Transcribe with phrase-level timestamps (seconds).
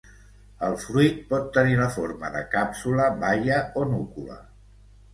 [0.67, 4.45] El fruit pot tenir la forma de càpsula baia o núcula.